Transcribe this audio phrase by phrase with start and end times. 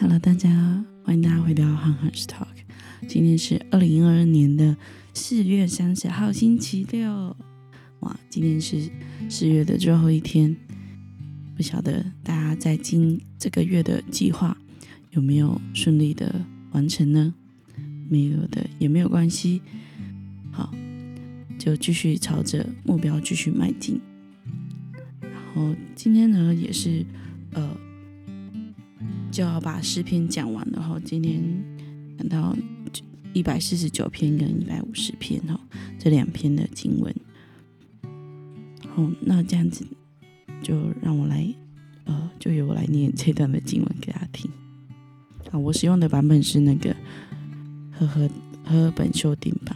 [0.00, 0.48] Hello，大家
[1.04, 2.46] 欢迎大家回到 Han Han's Talk。
[3.06, 4.74] 今天是二零二二年的
[5.12, 7.36] 四月三十号，星期六。
[7.98, 8.90] 哇，今天是
[9.28, 10.56] 四月的最后一天，
[11.54, 14.56] 不晓得大家在今这个月的计划
[15.10, 17.34] 有没有顺利的完成呢？
[18.08, 19.60] 没有的也没有关系，
[20.50, 20.72] 好，
[21.58, 24.00] 就继续朝着目标继续迈进。
[25.20, 27.04] 然后今天呢，也是
[27.52, 27.76] 呃。
[29.40, 31.42] 就要把诗篇讲完了哈，今天
[32.18, 32.54] 讲到
[33.32, 35.58] 一百四十九篇跟一百五十篇哈，
[35.98, 37.14] 这两篇的经文。
[38.86, 39.86] 好，那这样子
[40.62, 41.48] 就让我来，
[42.04, 44.50] 呃，就由我来念这段的经文给大家听。
[45.50, 46.94] 啊，我使用的版本是那个
[47.90, 48.28] 和和
[48.62, 49.74] 和本修订版。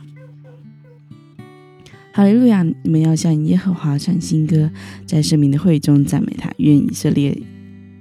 [2.12, 2.62] 哈利路亚！
[2.62, 4.70] 你们要向耶和华唱新歌，
[5.06, 7.42] 在圣明的会中赞美他，愿以色列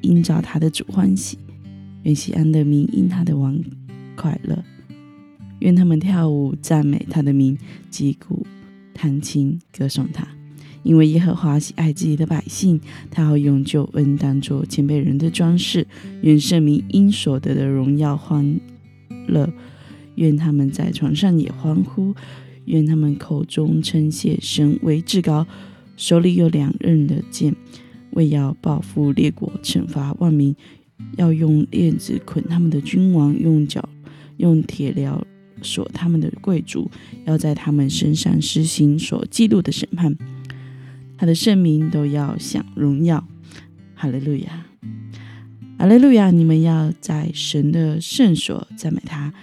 [0.01, 1.37] 因照他的主欢喜。
[2.03, 3.59] 愿西安的民因他的王
[4.15, 4.63] 快乐，
[5.59, 7.57] 愿他们跳舞赞美他的名，
[7.89, 8.45] 击鼓
[8.93, 10.27] 弹琴歌颂他。
[10.83, 12.77] 因为耶和华喜爱自己的百姓，
[13.09, 15.87] 他要用救恩当作前辈人的装饰。
[16.21, 18.59] 愿圣民因所得的荣耀欢
[19.27, 19.49] 乐，
[20.15, 22.13] 愿他们在床上也欢呼。
[22.65, 25.47] 愿他们口中称谢神为至高，
[25.95, 27.55] 手里有两刃的剑，
[28.11, 30.53] 为要报复列国，惩罚万民。
[31.17, 33.87] 要用链子捆他们的君王，用脚
[34.37, 35.21] 用铁镣
[35.61, 36.89] 锁他们的贵族，
[37.25, 40.15] 要在他们身上实行所记录的审判。
[41.17, 43.25] 他的圣名都要享荣耀。
[43.95, 44.65] 哈利路亚，
[45.77, 46.29] 哈利路亚！
[46.29, 49.33] 你们要在神的圣所赞美他，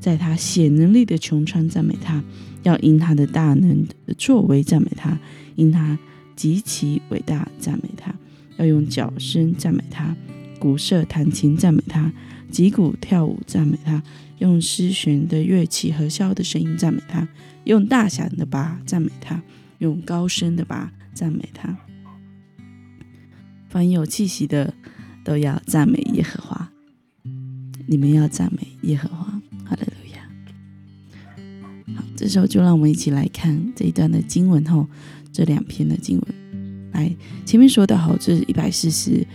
[0.00, 2.24] 在他显能力的穹苍赞美他，
[2.64, 5.16] 要因他的大能的作为赞美他，
[5.54, 5.96] 因他
[6.34, 8.12] 极其伟大赞美他，
[8.56, 10.16] 要用脚声赞美他。
[10.58, 12.12] 鼓瑟弹琴赞美他，
[12.50, 14.02] 击鼓跳舞赞美他，
[14.38, 17.26] 用丝弦的乐器和箫的声音赞美他，
[17.64, 19.42] 用大响的拔赞美他，
[19.78, 21.76] 用高声的拔赞美他。
[23.68, 24.74] 凡有气息的
[25.24, 26.70] 都要赞美耶和华。
[27.86, 29.24] 你们要赞美耶和华，
[29.64, 31.96] 哈利路亚。
[31.96, 34.86] 好，这时候就让我们一起来看这一段的经文后，
[35.32, 36.90] 这两篇的经文。
[36.92, 37.14] 来，
[37.46, 39.26] 前面说的好，这是一百四十。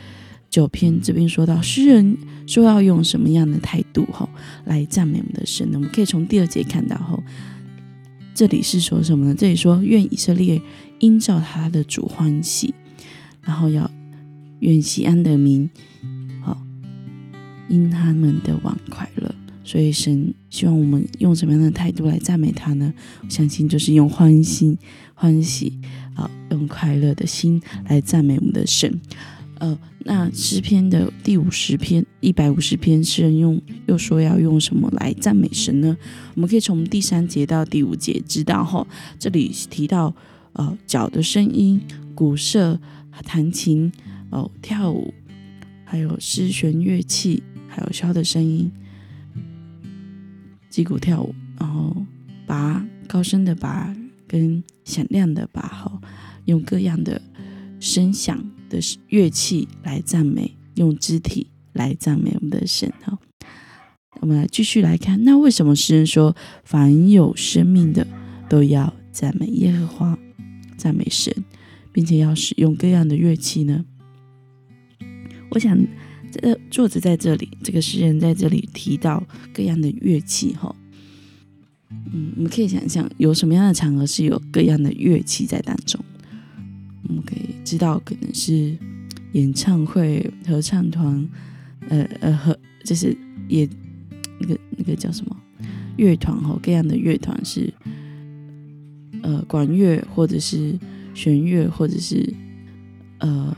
[0.54, 2.16] 九篇这边说到，诗人
[2.46, 4.30] 说要用什么样的态度吼
[4.66, 5.80] 来赞美我们的神呢？
[5.80, 7.24] 我们可以从第二节看到吼，
[8.36, 9.34] 这里是说什么呢？
[9.36, 10.62] 这里说愿以色列
[11.00, 12.72] 因照他的主欢喜，
[13.42, 13.90] 然后要
[14.60, 15.68] 愿西安的民
[16.44, 16.56] 好
[17.68, 19.34] 因他们的王快乐。
[19.64, 22.94] 所以神希望我们用什么样的态度来赞美他呢？
[23.24, 24.78] 我相信就是用欢心
[25.16, 25.80] 欢喜
[26.14, 27.60] 啊，用快乐的心
[27.90, 29.02] 来赞美我们的神。
[29.64, 35.96] 呃，那诗篇的第五十篇一百五十篇，诗人用又说要用什么来赞美神呢？
[36.36, 38.86] 我们可以从第三节到第五节知道哈。
[39.18, 40.14] 这里提到
[40.52, 41.80] 呃脚的声音、
[42.14, 42.78] 鼓瑟、
[43.24, 43.90] 弹琴、
[44.32, 45.14] 哦跳舞，
[45.86, 48.70] 还有丝弦乐器，还有箫的声音，
[50.70, 51.96] 击鼓跳舞，然后
[52.46, 53.96] 拔高声的拔
[54.28, 56.02] 跟响亮的拔哈，
[56.44, 57.22] 用各样的
[57.80, 58.53] 声响。
[58.74, 58.80] 的
[59.10, 62.92] 乐器来赞美，用肢体来赞美我们的神。
[63.04, 63.20] 哈，
[64.20, 68.08] 我们来继续来看，那为什么诗人说凡有生命的
[68.50, 70.18] 都要赞美耶和华，
[70.76, 71.32] 赞美神，
[71.92, 73.86] 并且要使用各样的乐器呢？
[75.52, 75.78] 我想，
[76.32, 79.24] 这个作者在这里，这个诗人在这里提到
[79.54, 80.54] 各样的乐器。
[80.56, 80.76] 哈，
[82.12, 86.04] 嗯，我们可以想象，有什么样的场合是有各样的乐器在当中？
[87.08, 88.78] 我们可以知道，可能是
[89.32, 91.30] 演唱会、合唱团，
[91.90, 93.68] 呃呃，和就是也
[94.40, 95.36] 那个那个叫什么
[95.98, 97.74] 乐团哈，各样的乐团是
[99.22, 100.78] 呃管乐或者是
[101.14, 102.34] 弦乐，或者是
[103.20, 103.56] 呃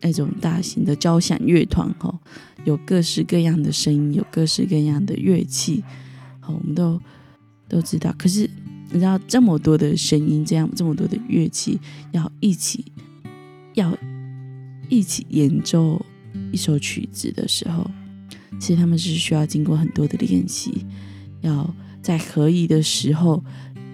[0.00, 2.20] 那种大型的交响乐团哈，
[2.64, 5.82] 有各式各样的声音，有各式各样的乐器，
[6.40, 7.00] 好，我们都
[7.68, 8.50] 都知道，可是。
[8.94, 11.80] 你知道这么多的声音，这样这么多的乐器，
[12.12, 12.84] 要一起
[13.74, 13.92] 要
[14.88, 16.00] 一起演奏
[16.52, 17.90] 一首曲子的时候，
[18.60, 20.86] 其实他们是需要经过很多的练习，
[21.40, 23.42] 要在合宜的时候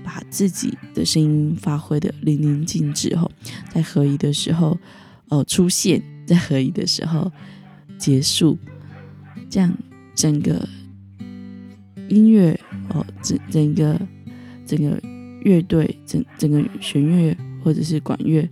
[0.04, 3.30] 把自己的声音发挥的淋漓尽致后，
[3.72, 4.78] 在合宜的时候
[5.30, 7.32] 哦出现，在合宜的时候
[7.96, 8.58] 结束，
[9.48, 9.74] 这样
[10.14, 10.68] 整个
[12.10, 12.60] 音乐
[12.90, 13.98] 哦整整个。
[14.76, 15.02] 整个
[15.42, 18.48] 乐队，整整个弦乐或者是管乐，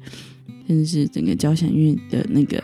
[0.66, 2.60] 甚至是整个交响乐的那个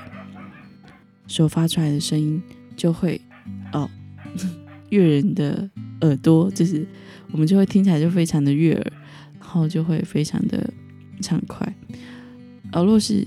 [1.28, 2.42] 所发出来的声音，
[2.76, 3.20] 就会
[3.72, 3.88] 哦，
[4.90, 5.70] 悦人的
[6.00, 6.84] 耳朵，就是
[7.30, 8.92] 我们就会听起来就非常的悦耳，
[9.38, 10.68] 然后就会非常的
[11.20, 11.72] 畅快。
[12.72, 13.24] 而若是，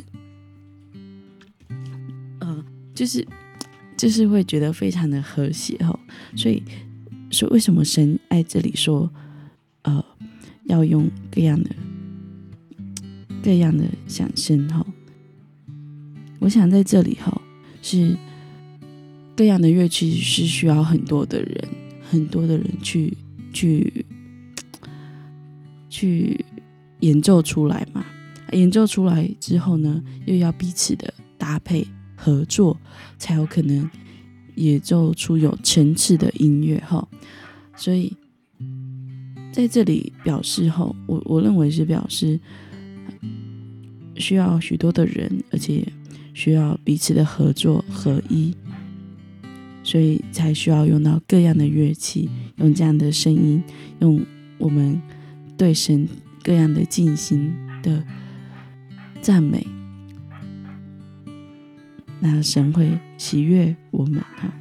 [2.39, 3.25] 呃，就是
[3.95, 5.97] 就是会觉得非常的和谐哦。
[6.35, 6.61] 所以，
[7.31, 9.09] 说为什么神爱这里说，
[10.67, 11.69] 要用各样的
[13.43, 14.85] 各样的响声哈？
[16.39, 17.41] 我想在这里哈
[17.81, 18.15] 是。
[19.35, 21.69] 各样的乐器是需要很多的人，
[22.09, 23.15] 很多的人去
[23.53, 24.03] 去
[25.91, 26.43] 去
[27.01, 28.03] 演奏出来嘛。
[28.53, 32.75] 演奏出来之后呢，又要彼此的搭配合作，
[33.19, 33.87] 才有可能
[34.55, 37.07] 演奏出有层次的音乐哈。
[37.75, 38.11] 所以
[39.57, 42.39] 在这里表示后，我我认为是表示
[44.15, 45.83] 需要许多的人，而且
[46.31, 48.55] 需要彼此的合作合一。
[49.83, 53.63] 所以才需要用到各样的乐器，用这样的声音，
[53.99, 54.23] 用
[54.59, 55.01] 我们
[55.57, 56.07] 对神
[56.43, 57.51] 各样的进行
[57.81, 58.03] 的
[59.21, 59.65] 赞美，
[62.19, 64.53] 那神会喜悦我们哈，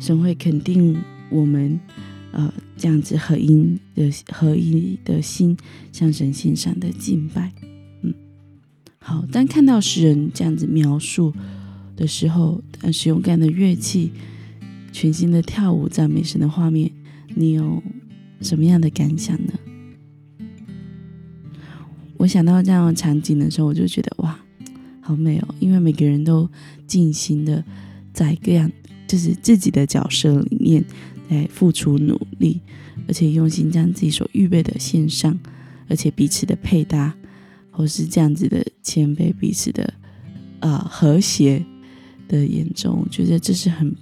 [0.00, 0.96] 神会肯定
[1.30, 1.78] 我们，
[2.32, 5.56] 呃，这样子合音的合一的心
[5.92, 7.52] 向神献上的敬拜，
[8.02, 8.14] 嗯，
[8.98, 11.32] 好，当看到诗人这样子描述。
[11.96, 14.12] 的时候，使用各样的乐器，
[14.92, 16.88] 全新的跳舞赞美神的画面，
[17.34, 17.82] 你有
[18.40, 19.52] 什么样的感想呢？
[22.18, 24.38] 我想到这样的场景的时候，我就觉得哇，
[25.00, 25.54] 好美哦！
[25.58, 26.48] 因为每个人都
[26.86, 27.64] 尽心的
[28.12, 28.70] 在各样
[29.08, 30.84] 就是自己的角色里面
[31.28, 32.60] 来付出努力，
[33.06, 35.38] 而且用心将自己所预备的献上，
[35.88, 37.14] 而且彼此的配搭，
[37.70, 39.94] 或是这样子的谦卑，彼此的
[40.60, 41.64] 呃和谐。
[42.28, 43.96] 的眼中，我觉得这是很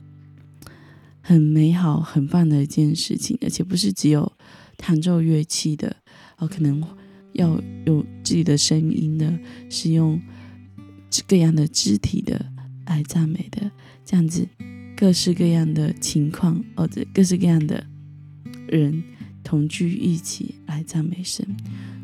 [1.20, 4.32] 很美好、很棒的一件事情，而且不是只有
[4.76, 5.94] 弹奏乐器的
[6.38, 6.82] 哦，可能
[7.34, 9.32] 要有自己的声音的，
[9.70, 10.20] 是用
[11.28, 12.50] 各样的肢体的
[12.87, 13.70] 来赞美的，
[14.05, 14.44] 这样子
[14.97, 17.87] 各式各样的情况，或者各式各样的
[18.67, 19.05] 人
[19.45, 21.47] 同聚一起来赞美神，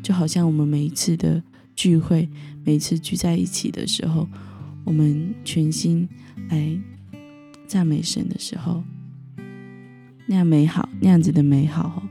[0.03, 1.41] 就好像我们每一次的
[1.75, 2.29] 聚会，
[2.63, 4.27] 每一次聚在一起的时候。
[4.85, 6.09] 我们全心
[6.49, 6.77] 来
[7.65, 8.83] 赞美神的时候，
[10.25, 12.03] 那样美好，那样子的美好，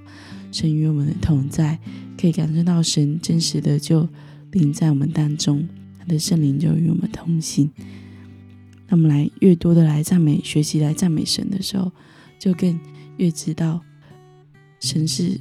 [0.51, 1.79] 神与我们的同在，
[2.19, 4.09] 可以感受到神真实的就
[4.53, 5.69] 临在我们当中，
[5.99, 7.71] 他的圣灵就与我们同行。
[8.93, 11.91] 那么来越多的来赞美，学习来赞美神的时候，
[12.39, 12.79] 就更
[13.17, 13.81] 越知道
[14.81, 15.41] 神是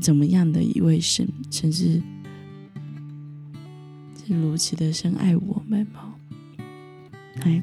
[0.00, 2.00] 怎么样的一位神，神是。
[4.24, 6.14] 是如此的深爱我们吗？
[7.44, 7.62] 来，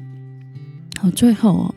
[1.00, 1.74] 好，最后哦，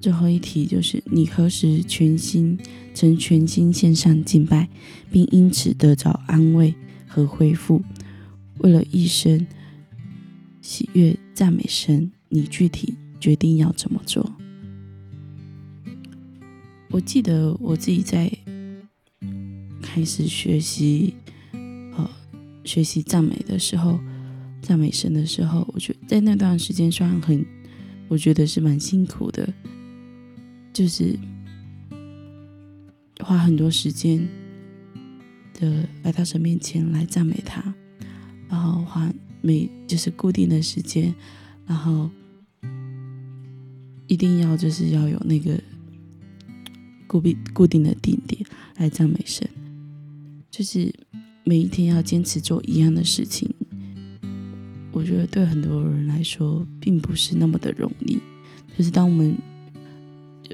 [0.00, 2.58] 最后一题就是：你何时全心
[2.94, 4.68] 曾全心献上敬拜，
[5.08, 6.74] 并因此得着安慰
[7.06, 7.80] 和恢复？
[8.58, 9.46] 为了一生
[10.64, 14.34] 喜悦赞美神，你具体决定要怎么做？
[16.90, 18.32] 我记得我自己在
[19.82, 21.14] 开始学习。
[21.52, 22.10] 呃
[22.64, 24.00] 学习赞美的时候，
[24.62, 27.44] 赞美神的时候，我觉得在那段时间虽然很，
[28.08, 29.46] 我觉得是蛮辛苦的，
[30.72, 31.14] 就是
[33.20, 34.26] 花很多时间
[35.60, 37.62] 的来到神面前来赞美他，
[38.48, 39.12] 然后花
[39.44, 41.14] 每就是固定的时间，
[41.66, 42.10] 然后
[44.06, 45.60] 一定要就是要有那个
[47.06, 48.44] 固定固定的定点
[48.78, 49.48] 来赞美神，
[50.50, 50.92] 就是。
[51.46, 53.46] 每一天要坚持做一样的事情，
[54.92, 58.18] 我觉得对很多人来说并不是那么的容易。
[58.74, 59.36] 就是当我们，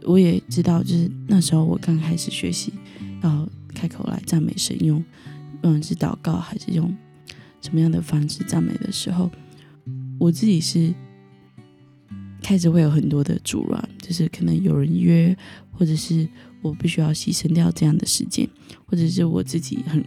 [0.03, 2.73] 我也知道，就是那时候我刚开始学习
[3.23, 5.01] 要开口来赞美神，用
[5.63, 6.93] 不管是祷告还是用
[7.61, 9.31] 什么样的方式赞美的时候，
[10.19, 10.95] 我自己是
[12.43, 15.37] 开始会有很多的阻挠，就是可能有人约，
[15.73, 16.29] 或者是
[16.63, 18.49] 我必须要牺牲掉这样的时间，
[18.87, 20.05] 或者是我自己很。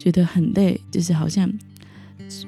[0.00, 1.52] 觉得很累，就是好像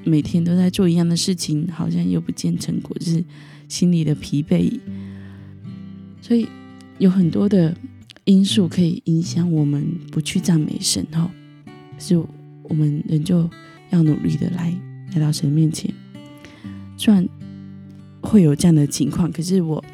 [0.05, 3.25] 每天都在做一样的事情，好像又不见成果，就是
[3.69, 4.79] 心里的疲惫。
[6.23, 6.47] 所以
[6.99, 7.77] 有很多的
[8.25, 11.29] 因素可以影响我们不去赞美神哈，
[11.99, 12.17] 是
[12.63, 13.51] 我们人就
[13.91, 14.75] 要努力的来
[15.13, 15.93] 来到神面前。
[16.97, 17.27] 虽然
[18.23, 19.85] 会有这样的情况，可是我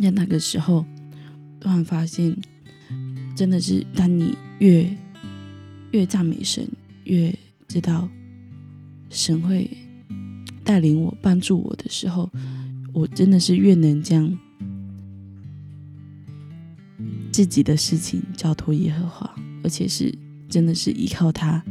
[0.00, 0.84] 在那个时候
[1.60, 2.36] 突然发现，
[3.34, 4.88] 真的是当你越
[5.92, 6.68] 越赞美神，
[7.04, 7.34] 越
[7.66, 8.08] 知道
[9.10, 9.70] 神会
[10.64, 12.30] 带领我、帮助我的时候，
[12.92, 14.36] 我真的是越能将
[17.30, 20.12] 自己的事情交托耶和华，而且是
[20.48, 21.64] 真的是依靠他，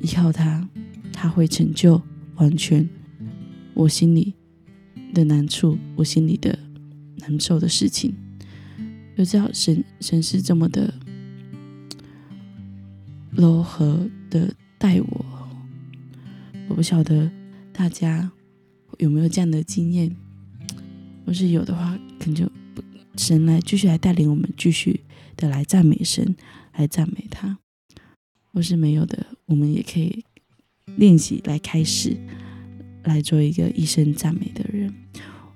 [0.00, 0.68] 依靠他，
[1.12, 2.00] 他会成就
[2.36, 2.88] 完全
[3.74, 4.34] 我心里
[5.12, 6.58] 的难处，我心里的
[7.16, 8.14] 难受的事情。
[9.16, 10.94] 就知道神神是这么的
[13.32, 15.26] 柔和的待我，
[16.68, 17.30] 我不晓得
[17.72, 18.30] 大家
[18.98, 20.14] 有没有这样的经验，
[21.24, 22.50] 若是有的话，可能就。
[23.16, 25.00] 神来继续来带领我们，继续
[25.34, 26.36] 的来赞美神，
[26.74, 27.58] 来赞美他。
[28.52, 30.24] 若是没有的，我们也可以
[30.96, 32.16] 练习来开始，
[33.04, 34.92] 来做一个一生赞美的人。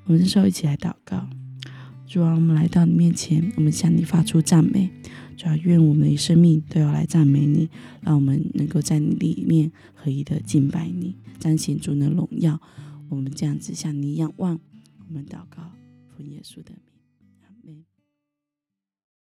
[0.04, 1.28] 我们这时候一起来祷告，
[2.06, 4.90] 主啊，我们来到你面前，我们向你发出赞美。
[5.36, 7.68] 主啊，愿我们的生命都要来赞美你，
[8.00, 12.58] 让我们能够在你里面合一的敬拜你，彰显主的荣耀。
[13.10, 14.58] 我们这样子向你仰望，
[15.06, 15.70] 我们祷告，
[16.16, 16.91] 奉耶稣的名。